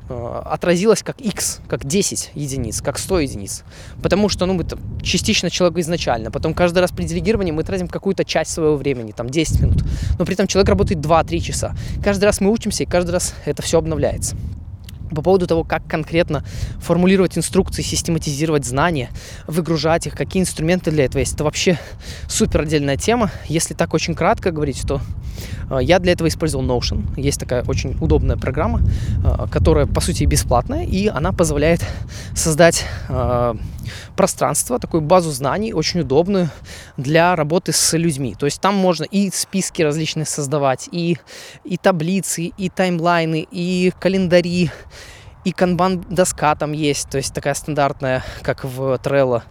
отразилось 0.09 1.03
как 1.03 1.21
x, 1.21 1.61
как 1.69 1.85
10 1.85 2.33
единиц, 2.35 2.81
как 2.83 2.99
100 2.99 3.21
единиц. 3.21 3.65
Потому 4.03 4.29
что, 4.29 4.47
ну, 4.47 4.61
это 4.61 4.79
частично 5.03 5.51
человек 5.51 5.79
изначально. 5.79 6.31
Потом 6.31 6.55
каждый 6.55 6.81
раз 6.81 6.91
при 6.91 7.05
делегировании 7.05 7.53
мы 7.53 7.63
тратим 7.63 7.89
какую-то 7.89 8.25
часть 8.25 8.51
своего 8.53 8.77
времени, 8.77 9.13
там 9.13 9.29
10 9.29 9.61
минут. 9.61 9.85
Но 10.19 10.25
при 10.25 10.35
этом 10.35 10.47
человек 10.47 10.69
работает 10.69 11.01
2-3 11.01 11.41
часа. 11.41 11.75
Каждый 12.05 12.25
раз 12.25 12.41
мы 12.41 12.51
учимся, 12.51 12.83
и 12.83 12.87
каждый 12.87 13.11
раз 13.11 13.35
это 13.45 13.63
все 13.63 13.79
обновляется 13.79 14.37
по 15.15 15.23
поводу 15.23 15.47
того, 15.47 15.65
как 15.65 15.87
конкретно 15.87 16.45
формулировать 16.79 17.37
инструкции, 17.39 17.83
систематизировать 17.83 18.65
знания, 18.65 19.11
выгружать 19.47 20.07
их, 20.07 20.15
какие 20.15 20.43
инструменты 20.43 20.91
для 20.91 21.05
этого 21.05 21.21
есть. 21.21 21.35
Это 21.35 21.45
вообще 21.45 21.79
супер 22.29 22.63
отдельная 22.63 22.97
тема. 22.97 23.31
Если 23.47 23.75
так 23.75 23.95
очень 23.95 24.15
кратко 24.15 24.51
говорить, 24.51 24.83
то 24.87 25.01
э, 25.71 25.79
я 25.83 25.99
для 25.99 26.13
этого 26.13 26.29
использовал 26.29 26.65
Notion. 26.65 27.05
Есть 27.21 27.41
такая 27.41 27.65
очень 27.65 27.97
удобная 28.01 28.37
программа, 28.37 28.81
э, 29.25 29.47
которая 29.51 29.87
по 29.87 30.01
сути 30.01 30.25
бесплатная, 30.25 30.85
и 30.85 31.07
она 31.07 31.33
позволяет 31.33 31.85
создать 32.35 32.85
э, 33.09 33.55
пространство, 34.17 34.79
такую 34.79 35.01
базу 35.01 35.31
знаний, 35.31 35.73
очень 35.73 36.01
удобную 36.01 36.51
для 36.97 37.37
работы 37.37 37.73
с 37.73 37.97
людьми. 37.97 38.35
То 38.39 38.47
есть 38.47 38.61
там 38.61 38.75
можно 38.75 39.05
и 39.05 39.31
списки 39.31 39.83
различные 39.83 40.27
создавать, 40.27 40.89
и, 40.93 41.19
и 41.65 41.77
таблицы, 41.77 42.53
и 42.57 42.69
таймлайны, 42.69 43.47
и 43.51 43.93
календари, 44.01 44.71
и 45.45 45.53
канбан-доска 45.53 46.55
там 46.55 46.73
есть, 46.73 47.11
то 47.11 47.19
есть 47.19 47.35
такая 47.35 47.55
стандартная, 47.55 48.25
как 48.43 48.65
в 48.65 48.95
Trello. 49.03 49.43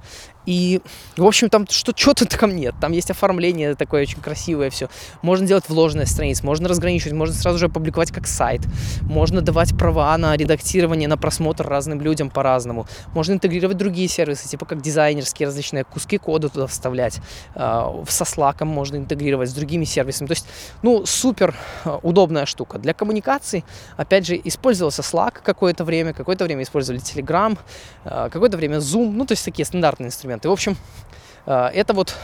И, 0.46 0.82
в 1.18 1.26
общем, 1.26 1.50
там 1.50 1.68
что, 1.70 1.94
что-то 1.96 2.26
там 2.26 2.56
нет. 2.56 2.74
Там 2.82 2.92
есть 2.92 3.12
оформление 3.12 3.76
такое 3.76 4.04
очень 4.04 4.20
красивое 4.20 4.70
все. 4.70 4.90
Можно 5.22 5.48
делать 5.48 5.66
вложенные 5.70 6.08
страницы, 6.08 6.46
можно 6.46 6.68
разграничивать, 6.68 7.14
можно 7.14 7.36
сразу 7.36 7.60
же 7.60 7.68
опубликовать 7.68 8.12
как 8.12 8.28
сайт. 8.28 8.62
Можно 9.02 9.42
давать 9.42 9.78
права 9.78 10.18
на 10.18 10.36
редактирование, 10.36 11.08
на 11.08 11.18
просмотр 11.18 11.68
разным 11.68 12.02
людям 12.02 12.30
по-разному. 12.30 12.88
Можно 13.14 13.34
интегрировать 13.34 13.78
другие 13.78 14.08
сервисы, 14.08 14.48
типа 14.48 14.66
как 14.66 14.82
дизайнерские 14.82 15.48
различные 15.48 15.84
куски 15.84 16.18
кода 16.18 16.50
туда 16.50 16.68
вставлять. 16.68 17.20
А, 17.56 18.04
со 18.08 18.24
Slack 18.24 18.64
можно 18.66 18.98
интегрировать 18.98 19.50
с 19.50 19.54
другими 19.54 19.86
сервисами. 19.86 20.28
То 20.28 20.34
есть, 20.34 20.48
ну, 20.82 21.06
супер 21.06 21.56
а, 21.86 22.00
удобная 22.02 22.46
штука. 22.46 22.80
Для 22.80 22.94
коммуникации, 22.94 23.64
опять 23.98 24.26
же, 24.26 24.40
использовался 24.44 25.02
Slack 25.02 25.42
какое-то 25.44 25.84
время, 25.84 26.14
какое-то 26.14 26.46
время 26.46 26.64
использовали 26.64 27.02
Telegram, 27.02 27.58
а, 28.06 28.30
какое-то 28.30 28.58
время 28.58 28.78
Zoom. 28.78 29.12
Ну, 29.12 29.26
то 29.26 29.34
есть 29.34 29.46
такие 29.46 29.66
стандартные 29.66 30.08
инструменты 30.08 30.31
инструменты. 30.32 30.50
В 30.50 30.52
общем, 30.52 30.78
э, 31.46 31.70
это 31.74 31.94
вот 31.94 32.16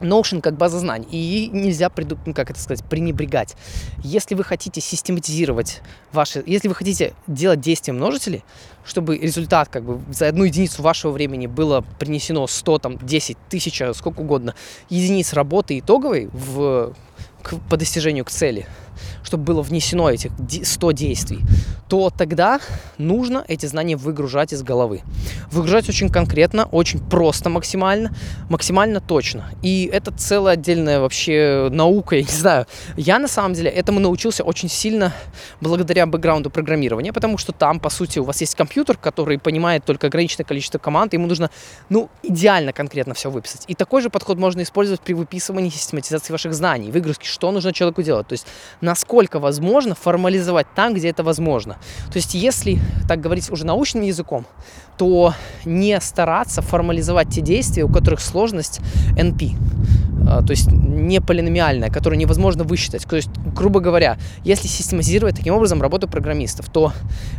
Notion 0.00 0.40
как 0.40 0.56
база 0.56 0.80
знаний. 0.80 1.06
И 1.10 1.48
нельзя, 1.52 1.88
приду, 1.88 2.18
ну, 2.26 2.34
как 2.34 2.50
это 2.50 2.60
сказать, 2.60 2.84
пренебрегать. 2.84 3.54
Если 4.02 4.34
вы 4.34 4.42
хотите 4.42 4.80
систематизировать 4.80 5.80
ваши... 6.12 6.42
Если 6.44 6.66
вы 6.66 6.74
хотите 6.74 7.14
делать 7.28 7.60
действия 7.60 7.92
множителей, 7.92 8.42
чтобы 8.84 9.16
результат 9.16 9.68
как 9.68 9.84
бы 9.84 10.00
за 10.12 10.26
одну 10.26 10.44
единицу 10.44 10.82
вашего 10.82 11.12
времени 11.12 11.46
было 11.46 11.84
принесено 12.00 12.48
100, 12.48 12.78
там, 12.78 12.98
10, 12.98 13.36
1000, 13.46 13.94
сколько 13.94 14.20
угодно, 14.20 14.54
единиц 14.88 15.32
работы 15.34 15.78
итоговой 15.78 16.28
в, 16.32 16.94
к, 17.42 17.54
по 17.70 17.76
достижению 17.76 18.24
к 18.24 18.30
цели– 18.30 18.66
чтобы 19.22 19.44
было 19.44 19.62
внесено 19.62 20.10
этих 20.10 20.32
100 20.62 20.92
действий, 20.92 21.40
то 21.88 22.10
тогда 22.10 22.60
нужно 22.98 23.44
эти 23.48 23.66
знания 23.66 23.96
выгружать 23.96 24.52
из 24.52 24.62
головы. 24.62 25.02
Выгружать 25.50 25.88
очень 25.88 26.08
конкретно, 26.08 26.64
очень 26.72 27.00
просто 27.00 27.50
максимально, 27.50 28.14
максимально 28.48 29.00
точно. 29.00 29.50
И 29.62 29.90
это 29.92 30.10
целая 30.12 30.54
отдельная 30.54 31.00
вообще 31.00 31.68
наука, 31.70 32.16
я 32.16 32.22
не 32.22 32.32
знаю. 32.32 32.66
Я 32.96 33.18
на 33.18 33.28
самом 33.28 33.54
деле 33.54 33.70
этому 33.70 34.00
научился 34.00 34.42
очень 34.42 34.68
сильно 34.68 35.12
благодаря 35.60 36.06
бэкграунду 36.06 36.50
программирования, 36.50 37.12
потому 37.12 37.38
что 37.38 37.52
там, 37.52 37.80
по 37.80 37.90
сути, 37.90 38.18
у 38.18 38.24
вас 38.24 38.40
есть 38.40 38.54
компьютер, 38.54 38.96
который 38.96 39.38
понимает 39.38 39.84
только 39.84 40.06
ограниченное 40.06 40.46
количество 40.46 40.78
команд, 40.78 41.12
ему 41.12 41.26
нужно, 41.26 41.50
ну, 41.88 42.08
идеально 42.22 42.72
конкретно 42.72 43.14
все 43.14 43.30
выписать. 43.30 43.64
И 43.68 43.74
такой 43.74 44.02
же 44.02 44.10
подход 44.10 44.38
можно 44.38 44.62
использовать 44.62 45.00
при 45.00 45.12
выписывании 45.14 45.70
систематизации 45.70 46.32
ваших 46.32 46.54
знаний, 46.54 46.90
выгрузки, 46.90 47.26
что 47.26 47.50
нужно 47.52 47.72
человеку 47.72 48.02
делать. 48.02 48.26
То 48.28 48.32
есть 48.32 48.46
насколько 48.82 49.38
возможно 49.38 49.94
формализовать 49.94 50.66
там, 50.74 50.92
где 50.92 51.08
это 51.08 51.22
возможно. 51.22 51.78
То 52.10 52.16
есть 52.16 52.34
если 52.34 52.78
так 53.08 53.20
говорить 53.20 53.50
уже 53.50 53.64
научным 53.64 54.02
языком, 54.02 54.44
то 54.98 55.32
не 55.64 55.98
стараться 56.00 56.60
формализовать 56.60 57.28
те 57.30 57.40
действия, 57.40 57.84
у 57.84 57.88
которых 57.88 58.20
сложность 58.20 58.80
NP. 59.16 59.56
А, 60.26 60.42
то 60.42 60.50
есть 60.50 60.70
не 60.70 61.20
полиномиальная, 61.20 61.90
которую 61.90 62.18
невозможно 62.18 62.64
высчитать. 62.64 63.04
То 63.04 63.16
есть, 63.16 63.30
грубо 63.54 63.80
говоря, 63.80 64.18
если 64.44 64.68
систематизировать 64.68 65.36
таким 65.36 65.54
образом 65.54 65.80
работу 65.82 66.08
программистов, 66.08 66.70
то, 66.70 66.92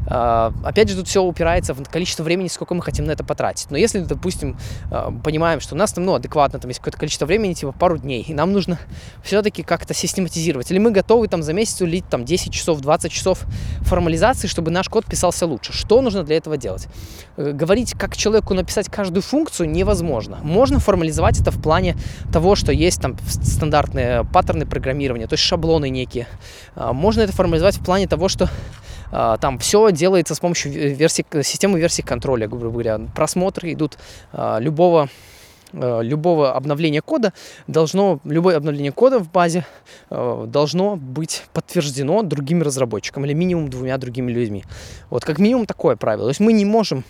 а, 0.07 0.53
опять 0.63 0.89
же, 0.89 0.95
тут 0.95 1.07
все 1.07 1.23
упирается 1.23 1.73
в 1.73 1.83
количество 1.83 2.23
времени, 2.23 2.47
сколько 2.47 2.73
мы 2.73 2.81
хотим 2.81 3.05
на 3.05 3.11
это 3.11 3.23
потратить. 3.23 3.71
Но 3.71 3.77
если, 3.77 3.99
допустим, 3.99 4.57
а, 4.91 5.11
понимаем, 5.11 5.59
что 5.59 5.75
у 5.75 5.77
нас 5.77 5.93
там, 5.93 6.05
ну, 6.05 6.13
адекватно, 6.13 6.59
там 6.59 6.69
есть 6.69 6.79
какое-то 6.79 6.97
количество 6.97 7.25
времени, 7.25 7.53
типа 7.53 7.71
пару 7.71 7.97
дней, 7.97 8.23
и 8.27 8.33
нам 8.33 8.51
нужно 8.51 8.79
все-таки 9.23 9.63
как-то 9.63 9.93
систематизировать, 9.93 10.71
или 10.71 10.79
мы 10.79 10.91
готовы 10.91 11.27
там 11.27 11.43
за 11.43 11.53
месяц 11.53 11.81
улить 11.81 12.05
там 12.09 12.25
10 12.25 12.53
часов, 12.53 12.81
20 12.81 13.11
часов 13.11 13.45
формализации, 13.81 14.47
чтобы 14.47 14.71
наш 14.71 14.89
код 14.89 15.05
писался 15.05 15.45
лучше. 15.45 15.73
Что 15.73 16.01
нужно 16.01 16.23
для 16.23 16.37
этого 16.37 16.57
делать? 16.57 16.87
Э, 17.35 17.51
говорить, 17.51 17.93
как 17.97 18.15
человеку 18.15 18.53
написать 18.53 18.89
каждую 18.89 19.23
функцию, 19.23 19.69
невозможно. 19.69 20.39
Можно 20.43 20.79
формализовать 20.79 21.39
это 21.39 21.51
в 21.51 21.61
плане 21.61 21.95
того, 22.31 22.55
что 22.55 22.71
есть 22.71 23.01
там 23.01 23.17
стандартные 23.27 24.23
паттерны 24.25 24.65
программирования, 24.65 25.27
то 25.27 25.33
есть 25.33 25.43
шаблоны 25.43 25.89
некие. 25.89 26.27
А, 26.75 26.93
можно 26.93 27.21
это 27.21 27.33
формализовать 27.33 27.77
в 27.77 27.83
плане 27.83 28.07
того, 28.07 28.27
что 28.27 28.49
а, 29.11 29.37
там 29.37 29.57
все 29.57 29.91
делается 29.91 30.35
с 30.35 30.39
помощью 30.39 30.71
версии, 30.71 31.25
системы 31.41 31.79
версий 31.79 32.03
контроля, 32.03 32.47
грубо 32.47 32.69
говоря. 32.69 32.99
Просмотры 33.15 33.73
идут 33.73 33.97
а, 34.31 34.59
любого 34.59 35.09
любого 35.75 36.53
обновления 36.53 37.01
кода 37.01 37.33
должно, 37.65 38.19
любое 38.25 38.57
обновление 38.57 38.91
кода 38.91 39.17
в 39.17 39.31
базе 39.31 39.65
должно 40.11 40.97
быть 40.97 41.45
подтверждено 41.51 42.21
другими 42.21 42.61
разработчиками 42.61 43.25
или 43.25 43.33
минимум 43.33 43.69
двумя 43.69 43.97
другими 43.97 44.31
людьми. 44.31 44.65
Вот 45.09 45.25
как 45.25 45.39
минимум 45.39 45.65
такое 45.65 45.95
правило. 45.95 46.25
То 46.25 46.29
есть 46.29 46.41
мы 46.41 46.53
не 46.53 46.63
можем 46.63 47.03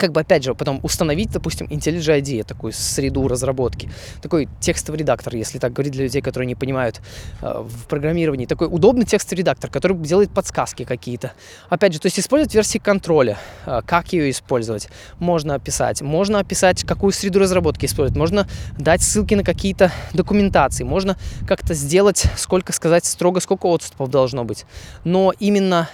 как 0.00 0.12
бы, 0.12 0.20
опять 0.22 0.42
же, 0.42 0.54
потом 0.54 0.80
установить, 0.82 1.30
допустим, 1.30 1.66
IntelliJ 1.66 2.20
IDEA, 2.20 2.42
такую 2.42 2.72
среду 2.72 3.28
разработки, 3.28 3.90
такой 4.22 4.48
текстовый 4.58 4.98
редактор, 4.98 5.36
если 5.36 5.58
так 5.58 5.74
говорить 5.74 5.92
для 5.92 6.04
людей, 6.04 6.22
которые 6.22 6.46
не 6.46 6.54
понимают 6.54 7.02
э, 7.42 7.62
в 7.62 7.86
программировании, 7.86 8.46
такой 8.46 8.68
удобный 8.68 9.04
текстовый 9.04 9.40
редактор, 9.40 9.70
который 9.70 9.96
делает 9.98 10.30
подсказки 10.32 10.84
какие-то. 10.84 11.32
Опять 11.68 11.92
же, 11.92 12.00
то 12.00 12.06
есть 12.06 12.18
использовать 12.18 12.54
версии 12.54 12.78
контроля, 12.78 13.38
э, 13.66 13.82
как 13.84 14.14
ее 14.14 14.30
использовать, 14.30 14.88
можно 15.18 15.54
описать, 15.54 16.00
можно 16.00 16.38
описать, 16.38 16.82
какую 16.84 17.12
среду 17.12 17.38
разработки 17.38 17.84
использовать, 17.84 18.18
можно 18.18 18.48
дать 18.78 19.02
ссылки 19.02 19.34
на 19.34 19.44
какие-то 19.44 19.92
документации, 20.14 20.84
можно 20.84 21.18
как-то 21.46 21.74
сделать, 21.74 22.24
сколько 22.36 22.72
сказать 22.72 23.04
строго, 23.04 23.40
сколько 23.40 23.66
отступов 23.66 24.08
должно 24.08 24.44
быть. 24.44 24.64
Но 25.04 25.34
именно 25.38 25.90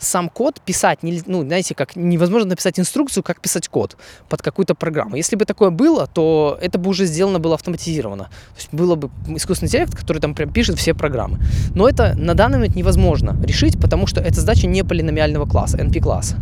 сам 0.00 0.28
код 0.30 0.60
писать, 0.62 1.00
ну, 1.02 1.42
знаете, 1.42 1.74
как 1.74 1.94
невозможно 1.94 2.48
написать 2.48 2.80
инструкцию, 2.80 3.22
как 3.22 3.40
писать 3.40 3.68
код 3.68 3.96
под 4.28 4.42
какую-то 4.42 4.74
программу. 4.74 5.16
Если 5.16 5.36
бы 5.36 5.44
такое 5.44 5.70
было, 5.70 6.06
то 6.06 6.58
это 6.60 6.78
бы 6.78 6.90
уже 6.90 7.04
сделано 7.04 7.38
было 7.38 7.54
автоматизировано. 7.54 8.24
То 8.24 8.56
есть 8.56 8.68
было 8.72 8.94
бы 8.96 9.10
искусственный 9.36 9.68
интеллект, 9.68 9.94
который 9.94 10.18
там 10.18 10.34
прям 10.34 10.52
пишет 10.52 10.78
все 10.78 10.94
программы. 10.94 11.38
Но 11.74 11.88
это 11.88 12.14
на 12.16 12.34
данный 12.34 12.58
момент 12.58 12.76
невозможно 12.76 13.36
решить, 13.44 13.78
потому 13.80 14.06
что 14.06 14.20
это 14.20 14.40
задача 14.40 14.66
не 14.66 14.82
полиномиального 14.82 15.46
класса, 15.46 15.76
NP-класса. 15.76 16.36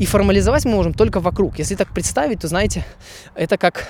И 0.00 0.06
формализовать 0.06 0.64
мы 0.64 0.72
можем 0.72 0.94
только 0.94 1.20
вокруг. 1.20 1.58
Если 1.58 1.74
так 1.74 1.92
представить, 1.92 2.40
то, 2.40 2.48
знаете, 2.48 2.84
это 3.34 3.58
как 3.58 3.86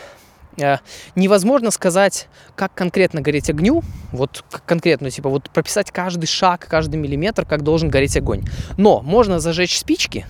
невозможно 1.14 1.70
сказать, 1.70 2.28
как 2.54 2.74
конкретно 2.74 3.20
гореть 3.20 3.50
огню, 3.50 3.82
вот 4.12 4.44
конкретно, 4.66 5.10
типа, 5.10 5.28
вот 5.28 5.50
прописать 5.50 5.90
каждый 5.90 6.26
шаг, 6.26 6.66
каждый 6.68 6.96
миллиметр, 6.96 7.44
как 7.44 7.62
должен 7.62 7.88
гореть 7.88 8.16
огонь. 8.16 8.44
Но 8.76 9.00
можно 9.00 9.40
зажечь 9.40 9.78
спички, 9.78 10.26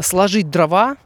сложить 0.00 0.50
дрова, 0.50 0.96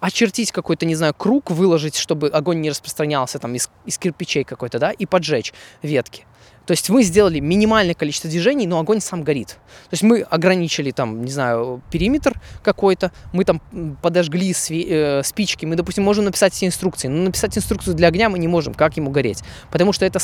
очертить 0.00 0.52
какой-то, 0.52 0.86
не 0.86 0.94
знаю, 0.94 1.14
круг, 1.14 1.50
выложить, 1.50 1.96
чтобы 1.96 2.28
огонь 2.28 2.60
не 2.60 2.70
распространялся 2.70 3.38
там 3.38 3.54
из, 3.54 3.70
из 3.84 3.98
кирпичей 3.98 4.44
какой-то, 4.44 4.78
да, 4.78 4.90
и 4.90 5.06
поджечь 5.06 5.52
ветки. 5.82 6.26
То 6.70 6.72
есть 6.72 6.88
мы 6.88 7.02
сделали 7.02 7.40
минимальное 7.40 7.94
количество 7.94 8.30
движений, 8.30 8.64
но 8.68 8.78
огонь 8.78 9.00
сам 9.00 9.24
горит. 9.24 9.48
То 9.48 9.94
есть 9.94 10.04
мы 10.04 10.20
ограничили 10.20 10.92
там, 10.92 11.24
не 11.24 11.32
знаю, 11.32 11.82
периметр 11.90 12.40
какой-то, 12.62 13.10
мы 13.32 13.44
там 13.44 13.60
подожгли 14.00 14.52
сви- 14.52 14.86
э, 14.88 15.22
спички, 15.24 15.66
мы, 15.66 15.74
допустим, 15.74 16.04
можем 16.04 16.26
написать 16.26 16.52
все 16.52 16.66
инструкции, 16.66 17.08
но 17.08 17.24
написать 17.24 17.58
инструкцию 17.58 17.96
для 17.96 18.06
огня 18.06 18.28
мы 18.28 18.38
не 18.38 18.46
можем, 18.46 18.72
как 18.74 18.96
ему 18.96 19.10
гореть. 19.10 19.42
Потому 19.72 19.92
что 19.92 20.06
это 20.06 20.20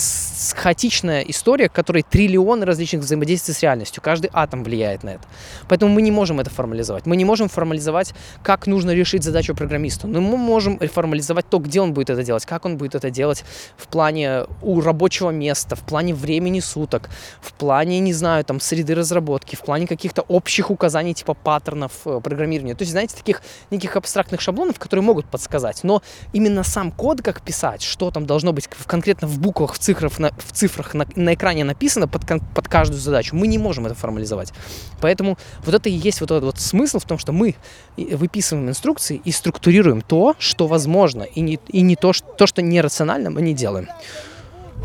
хаотичная 0.54 1.22
история, 1.22 1.68
в 1.68 1.72
которой 1.72 2.04
триллионы 2.04 2.64
различных 2.64 3.02
взаимодействий 3.02 3.52
с 3.52 3.62
реальностью, 3.62 4.00
каждый 4.00 4.30
атом 4.32 4.62
влияет 4.62 5.02
на 5.02 5.14
это. 5.14 5.24
Поэтому 5.68 5.92
мы 5.92 6.00
не 6.00 6.12
можем 6.12 6.38
это 6.38 6.50
формализовать. 6.50 7.06
Мы 7.06 7.16
не 7.16 7.24
можем 7.24 7.48
формализовать, 7.48 8.14
как 8.44 8.68
нужно 8.68 8.92
решить 8.92 9.24
задачу 9.24 9.52
программисту, 9.56 10.06
но 10.06 10.20
мы 10.20 10.36
можем 10.36 10.78
формализовать 10.78 11.50
то, 11.50 11.58
где 11.58 11.80
он 11.80 11.92
будет 11.92 12.10
это 12.10 12.22
делать, 12.22 12.46
как 12.46 12.64
он 12.66 12.76
будет 12.76 12.94
это 12.94 13.10
делать 13.10 13.44
в 13.76 13.88
плане 13.88 14.44
у 14.62 14.80
рабочего 14.80 15.30
места, 15.30 15.74
в 15.74 15.80
плане 15.80 16.14
времени, 16.14 16.35
времени 16.36 16.60
суток, 16.60 17.08
в 17.40 17.52
плане, 17.54 17.98
не 18.00 18.12
знаю, 18.12 18.44
там, 18.44 18.60
среды 18.60 18.94
разработки, 18.94 19.56
в 19.56 19.62
плане 19.62 19.86
каких-то 19.86 20.22
общих 20.22 20.70
указаний 20.70 21.14
типа 21.14 21.34
паттернов 21.34 21.92
э, 22.04 22.20
программирования. 22.22 22.74
То 22.74 22.82
есть, 22.82 22.92
знаете, 22.92 23.16
таких 23.16 23.42
неких 23.70 23.96
абстрактных 23.96 24.40
шаблонов, 24.40 24.78
которые 24.78 25.02
могут 25.02 25.26
подсказать. 25.26 25.80
Но 25.82 26.02
именно 26.34 26.62
сам 26.62 26.92
код, 26.92 27.22
как 27.22 27.40
писать, 27.40 27.82
что 27.82 28.10
там 28.10 28.26
должно 28.26 28.52
быть 28.52 28.68
конкретно 28.86 29.26
в 29.28 29.38
буквах, 29.38 29.72
в 29.72 29.78
цифрах, 29.78 30.18
на, 30.18 30.30
в 30.30 30.52
цифрах 30.52 30.94
на, 30.94 31.06
на 31.16 31.34
экране 31.34 31.64
написано 31.64 32.06
под, 32.06 32.22
под 32.54 32.68
каждую 32.68 33.00
задачу, 33.00 33.34
мы 33.34 33.46
не 33.46 33.58
можем 33.58 33.86
это 33.86 33.94
формализовать. 33.94 34.52
Поэтому 35.00 35.38
вот 35.64 35.74
это 35.74 35.88
и 35.88 35.92
есть 35.92 36.20
вот 36.20 36.30
этот 36.30 36.44
вот 36.44 36.58
смысл 36.58 36.98
в 36.98 37.04
том, 37.04 37.18
что 37.18 37.32
мы 37.32 37.54
выписываем 37.96 38.68
инструкции 38.68 39.22
и 39.24 39.32
структурируем 39.32 40.02
то, 40.02 40.34
что 40.38 40.66
возможно, 40.66 41.22
и 41.22 41.40
не, 41.40 41.58
и 41.68 41.80
не 41.80 41.96
то, 41.96 42.12
что, 42.12 42.26
то, 42.36 42.46
что 42.46 42.60
нерационально 42.60 43.30
мы 43.30 43.40
не 43.40 43.54
делаем. 43.54 43.88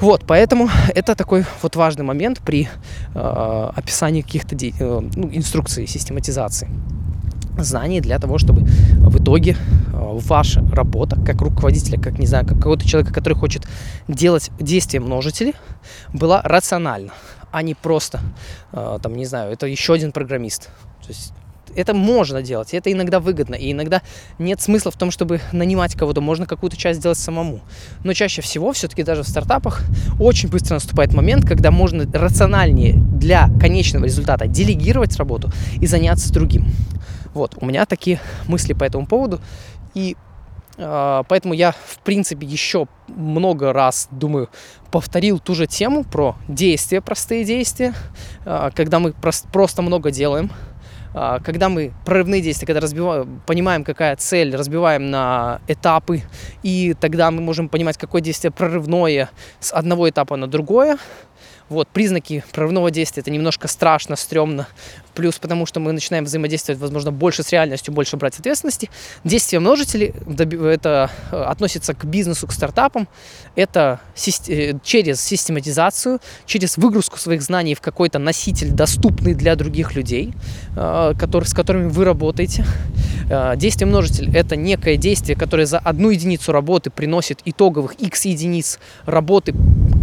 Вот, 0.01 0.23
поэтому 0.25 0.69
это 0.95 1.15
такой 1.15 1.45
вот 1.61 1.75
важный 1.75 2.03
момент 2.03 2.39
при 2.39 2.67
э, 3.13 3.71
описании 3.75 4.21
каких-то 4.21 4.55
де- 4.55 4.73
э, 4.79 5.01
ну, 5.15 5.29
инструкций 5.31 5.87
систематизации 5.87 6.67
знаний 7.57 8.01
для 8.01 8.17
того, 8.17 8.37
чтобы 8.37 8.61
в 8.61 9.21
итоге 9.21 9.51
э, 9.51 9.55
ваша 9.93 10.65
работа 10.73 11.17
как 11.23 11.41
руководителя, 11.41 11.99
как, 11.99 12.17
не 12.17 12.25
знаю, 12.25 12.45
как 12.45 12.57
какого-то 12.57 12.87
человека, 12.87 13.13
который 13.13 13.35
хочет 13.35 13.67
делать 14.07 14.49
действия 14.59 14.99
множители, 14.99 15.53
была 16.13 16.41
рациональна, 16.41 17.11
а 17.51 17.61
не 17.61 17.75
просто, 17.75 18.21
э, 18.73 18.99
там, 19.01 19.15
не 19.15 19.25
знаю, 19.25 19.53
это 19.53 19.67
еще 19.67 19.93
один 19.93 20.11
программист. 20.11 20.69
То 21.01 21.09
есть 21.09 21.33
это 21.75 21.93
можно 21.93 22.41
делать, 22.41 22.73
это 22.73 22.91
иногда 22.91 23.19
выгодно, 23.19 23.55
и 23.55 23.71
иногда 23.71 24.01
нет 24.39 24.61
смысла 24.61 24.91
в 24.91 24.97
том, 24.97 25.11
чтобы 25.11 25.41
нанимать 25.51 25.95
кого-то, 25.95 26.21
можно 26.21 26.45
какую-то 26.45 26.77
часть 26.77 26.99
сделать 26.99 27.17
самому. 27.17 27.61
Но 28.03 28.13
чаще 28.13 28.41
всего, 28.41 28.73
все-таки 28.73 29.03
даже 29.03 29.23
в 29.23 29.27
стартапах, 29.27 29.81
очень 30.19 30.49
быстро 30.49 30.75
наступает 30.75 31.13
момент, 31.13 31.45
когда 31.45 31.71
можно 31.71 32.05
рациональнее 32.11 32.93
для 32.93 33.49
конечного 33.59 34.05
результата 34.05 34.47
делегировать 34.47 35.15
работу 35.17 35.51
и 35.79 35.87
заняться 35.87 36.31
другим. 36.33 36.67
Вот, 37.33 37.57
у 37.59 37.65
меня 37.65 37.85
такие 37.85 38.19
мысли 38.47 38.73
по 38.73 38.83
этому 38.83 39.05
поводу, 39.05 39.39
и 39.93 40.17
э, 40.77 41.23
поэтому 41.27 41.53
я, 41.53 41.71
в 41.71 41.99
принципе, 42.03 42.45
еще 42.45 42.87
много 43.07 43.71
раз, 43.71 44.09
думаю, 44.11 44.49
повторил 44.91 45.39
ту 45.39 45.55
же 45.55 45.67
тему 45.67 46.03
про 46.03 46.35
действия, 46.47 47.01
простые 47.01 47.45
действия, 47.45 47.93
э, 48.45 48.71
когда 48.75 48.99
мы 48.99 49.11
прос- 49.11 49.45
просто 49.51 49.81
много 49.81 50.11
делаем, 50.11 50.51
когда 51.13 51.69
мы 51.69 51.91
прорывные 52.05 52.41
действия, 52.41 52.65
когда 52.65 52.79
разбиваем, 52.79 53.41
понимаем, 53.45 53.83
какая 53.83 54.15
цель, 54.15 54.55
разбиваем 54.55 55.11
на 55.11 55.59
этапы, 55.67 56.21
и 56.63 56.95
тогда 56.99 57.29
мы 57.31 57.41
можем 57.41 57.69
понимать, 57.69 57.97
какое 57.97 58.21
действие 58.21 58.51
прорывное 58.51 59.29
с 59.59 59.73
одного 59.73 60.09
этапа 60.09 60.37
на 60.37 60.47
другое. 60.47 60.97
Вот, 61.71 61.87
признаки 61.87 62.43
прорывного 62.51 62.91
действия, 62.91 63.21
это 63.21 63.31
немножко 63.31 63.69
страшно, 63.69 64.17
стрёмно, 64.17 64.67
плюс 65.13 65.39
потому 65.39 65.65
что 65.65 65.79
мы 65.79 65.93
начинаем 65.93 66.25
взаимодействовать, 66.25 66.81
возможно, 66.81 67.13
больше 67.13 67.43
с 67.43 67.51
реальностью, 67.53 67.93
больше 67.93 68.17
брать 68.17 68.37
ответственности. 68.37 68.89
Действие 69.23 69.61
множителей, 69.61 70.13
это 70.65 71.09
э, 71.31 71.41
относится 71.41 71.93
к 71.93 72.03
бизнесу, 72.03 72.45
к 72.45 72.51
стартапам, 72.51 73.07
это 73.55 74.01
э, 74.49 74.73
через 74.83 75.21
систематизацию, 75.21 76.19
через 76.45 76.75
выгрузку 76.75 77.17
своих 77.17 77.41
знаний 77.41 77.73
в 77.73 77.79
какой-то 77.79 78.19
носитель, 78.19 78.71
доступный 78.71 79.33
для 79.33 79.55
других 79.55 79.95
людей, 79.95 80.33
э, 80.75 81.13
который, 81.17 81.45
с 81.45 81.53
которыми 81.53 81.87
вы 81.87 82.03
работаете. 82.03 82.65
Действие 83.55 83.87
множитель– 83.87 84.29
это 84.35 84.57
некое 84.57 84.97
действие, 84.97 85.37
которое 85.37 85.65
за 85.65 85.79
одну 85.79 86.09
единицу 86.09 86.51
работы 86.51 86.89
приносит 86.89 87.39
итоговых 87.45 87.93
x 87.93 88.25
единиц 88.25 88.77
работы 89.05 89.53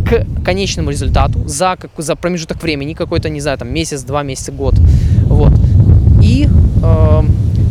к 0.07 0.45
конечному 0.45 0.90
результату 0.90 1.47
за, 1.47 1.76
как, 1.76 1.90
за 1.99 2.17
промежуток 2.17 2.62
времени, 2.62 2.95
какой-то, 2.95 3.28
не 3.28 3.40
знаю, 3.40 3.59
там 3.59 3.73
месяц, 3.73 4.02
два 4.02 4.23
месяца, 4.23 4.52
год. 4.52 4.75
Вот. 5.25 5.52
И 6.23 6.49
э, 6.83 7.23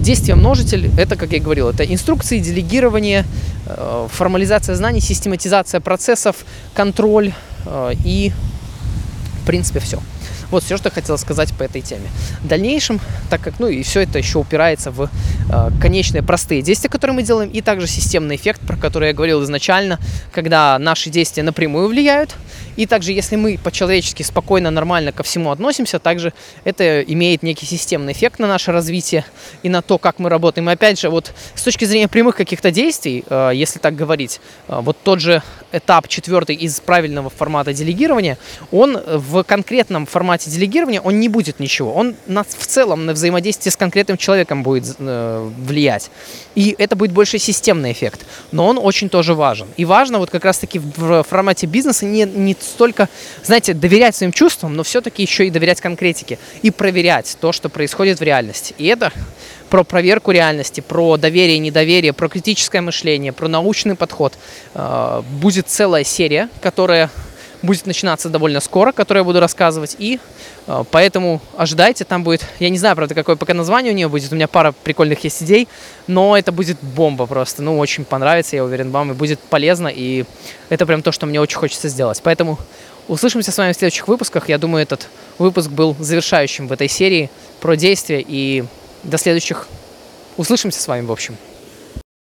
действие 0.02 0.36
множитель, 0.36 0.90
это, 0.98 1.16
как 1.16 1.32
я 1.34 1.40
говорил, 1.40 1.70
это 1.70 1.84
инструкции, 1.84 2.40
делегирование, 2.40 3.26
э, 3.66 4.08
формализация 4.12 4.76
знаний, 4.76 5.02
систематизация 5.02 5.80
процессов, 5.80 6.36
контроль 6.74 7.34
э, 7.66 7.94
и, 8.06 8.32
в 9.44 9.46
принципе, 9.46 9.80
все. 9.80 10.00
Вот 10.52 10.64
все, 10.64 10.78
что 10.78 10.88
я 10.88 10.92
хотел 10.92 11.18
сказать 11.18 11.54
по 11.54 11.64
этой 11.64 11.82
теме. 11.82 12.10
В 12.42 12.48
дальнейшем, 12.48 13.00
так 13.30 13.42
как, 13.42 13.60
ну 13.60 13.68
и 13.68 13.84
все 13.84 14.02
это 14.02 14.18
еще 14.18 14.40
упирается 14.40 14.92
в 14.92 15.10
э, 15.52 15.70
конечные 15.82 16.24
простые 16.24 16.62
действия, 16.62 16.90
которые 16.90 17.16
мы 17.16 17.24
делаем, 17.24 17.50
и 17.50 17.62
также 17.62 17.88
системный 17.88 18.36
эффект, 18.36 18.62
про 18.62 18.78
который 18.78 19.10
я 19.10 19.14
говорил 19.14 19.44
изначально, 19.44 20.00
когда 20.32 20.78
наши 20.80 21.10
действия 21.10 21.44
напрямую 21.44 21.88
влияют, 21.88 22.36
и 22.78 22.86
также, 22.86 23.12
если 23.12 23.36
мы 23.36 23.60
по-человечески 23.62 24.24
спокойно, 24.24 24.72
нормально 24.72 25.12
ко 25.12 25.24
всему 25.24 25.52
относимся, 25.52 26.00
также 26.00 26.32
это 26.64 27.02
имеет 27.02 27.44
некий 27.44 27.66
системный 27.66 28.14
эффект 28.14 28.40
на 28.40 28.48
наше 28.48 28.72
развитие 28.72 29.26
и 29.64 29.70
на 29.70 29.82
то, 29.82 29.98
как 29.98 30.20
мы 30.20 30.30
работаем. 30.30 30.70
И 30.70 30.74
опять 30.74 31.00
же, 31.00 31.10
вот 31.10 31.34
с 31.56 31.64
точки 31.64 31.86
зрения 31.86 32.08
прямых 32.08 32.36
каких-то 32.36 32.72
действий, 32.72 33.26
э, 33.28 33.52
если 33.54 33.80
так 33.80 33.96
говорить, 33.96 34.40
э, 34.68 34.80
вот 34.82 34.96
тот 35.04 35.20
же 35.20 35.42
этап 35.72 36.08
четвертый 36.08 36.56
из 36.56 36.80
правильного 36.80 37.30
формата 37.30 37.74
делегирования, 37.74 38.38
он 38.72 38.98
в 39.06 39.44
конкретном 39.44 40.06
формате 40.06 40.50
делегирования, 40.50 41.02
он 41.02 41.20
не 41.20 41.30
будет 41.30 41.60
ничего. 41.60 41.94
Он 41.94 42.16
на, 42.26 42.44
в 42.44 42.68
целом 42.68 43.06
на 43.06 43.14
взаимодействие 43.14 43.72
с 43.72 43.78
конкретным 43.78 44.18
человеком 44.18 44.64
будет 44.64 44.96
э, 45.00 45.50
влиять. 45.58 46.10
И 46.56 46.76
это 46.78 46.96
будет 46.96 47.12
больше 47.12 47.38
системный 47.38 47.92
эффект. 47.92 48.26
Но 48.52 48.68
он 48.68 48.80
очень 48.82 49.10
тоже 49.10 49.34
важен. 49.34 49.68
И 49.78 49.86
важно 49.86 50.20
вот 50.20 50.30
как 50.30 50.46
раз-таки 50.46 50.80
в 50.80 51.24
формате 51.24 51.68
бизнеса 51.68 52.06
не, 52.06 52.24
не 52.24 52.56
столько, 52.60 53.10
знаете, 53.44 53.74
доверять 53.74 54.16
своим 54.16 54.32
чувствам, 54.32 54.76
но 54.76 54.84
все-таки 54.84 55.22
еще 55.22 55.48
и 55.48 55.50
доверять 55.50 55.82
конкретике 55.82 56.40
и 56.62 56.72
проверять 56.72 57.38
то, 57.40 57.52
что 57.52 57.70
происходит 57.70 58.20
в 58.20 58.24
реальности. 58.24 58.74
И 58.78 58.86
это 58.86 59.12
про 59.70 59.84
проверку 59.84 60.32
реальности, 60.32 60.82
про 60.82 61.18
доверие 61.18 61.58
и 61.58 61.60
недоверие, 61.60 62.14
про 62.14 62.30
критическое 62.30 62.82
мышление, 62.82 63.34
про 63.34 63.48
научный 63.48 63.96
подход. 63.96 64.34
Э, 64.74 65.22
будет 65.40 65.68
целая 65.68 66.04
серия, 66.04 66.50
которая 66.62 67.10
будет 67.62 67.86
начинаться 67.86 68.30
довольно 68.30 68.60
скоро, 68.60 68.92
которую 68.92 69.22
я 69.22 69.26
буду 69.26 69.40
рассказывать. 69.40 69.96
И 70.00 70.20
э, 70.68 70.84
поэтому 70.92 71.42
ожидайте, 71.58 72.06
там 72.06 72.24
будет, 72.24 72.46
я 72.60 72.70
не 72.70 72.78
знаю, 72.78 72.96
правда, 72.96 73.16
какое 73.16 73.36
пока 73.36 73.54
название 73.54 73.94
у 73.94 73.96
нее 73.96 74.08
будет, 74.08 74.32
у 74.32 74.36
меня 74.36 74.48
пара 74.48 74.74
прикольных 74.84 75.24
есть 75.24 75.44
идей, 75.44 75.68
но 76.08 76.38
это 76.38 76.52
будет 76.52 76.78
бомба 76.82 77.26
просто. 77.26 77.62
Ну, 77.62 77.78
очень 77.78 78.06
понравится, 78.06 78.56
я 78.56 78.64
уверен, 78.64 78.92
вам 78.92 79.12
и 79.12 79.14
будет 79.14 79.40
полезно, 79.40 79.88
и 79.88 80.26
это 80.70 80.86
прям 80.86 81.02
то, 81.02 81.12
что 81.12 81.26
мне 81.26 81.42
очень 81.42 81.58
хочется 81.58 81.90
сделать. 81.90 82.22
Поэтому 82.24 82.58
услышимся 83.08 83.52
с 83.52 83.58
вами 83.58 83.74
в 83.74 83.78
следующих 83.78 84.08
выпусках. 84.08 84.50
Я 84.50 84.58
думаю, 84.58 84.84
этот 84.84 85.08
выпуск 85.38 85.70
был 85.70 85.96
завершающим 86.00 86.68
в 86.68 86.72
этой 86.72 86.88
серии 86.88 87.30
про 87.60 87.76
действия, 87.76 88.24
и 88.26 88.66
до 89.08 89.18
следующих. 89.18 89.68
Услышимся 90.38 90.80
с 90.82 90.88
вами, 90.88 91.06
в 91.06 91.12
общем. 91.12 91.36